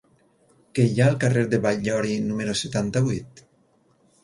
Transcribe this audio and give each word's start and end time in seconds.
Què 0.77 0.85
hi 0.93 0.97
ha 1.03 1.09
al 1.13 1.17
carrer 1.25 1.43
de 1.51 1.59
Batllori 1.67 2.17
número 2.31 2.57
setanta-vuit? 2.65 3.47